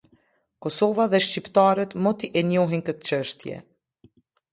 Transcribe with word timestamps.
Kosova 0.65 1.05
dhe 1.11 1.19
shqiptarët 1.25 1.91
moti 2.05 2.27
e 2.39 2.41
njohin 2.47 2.85
këtë 2.87 3.05
çështje. 3.11 3.55